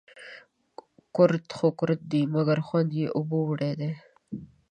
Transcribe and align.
کورت 1.15 1.45
خو 1.57 1.67
کورت 1.79 1.99
دي، 2.11 2.21
مگر 2.35 2.57
خوند 2.67 2.89
يې 2.99 3.07
اوبو 3.17 3.37
وړى 3.49 3.71
دى 3.79 3.91